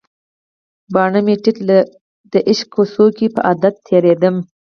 [0.93, 1.57] باڼه مې ټیټ
[2.31, 4.35] د عشق کوڅو کې په عادت تیریدم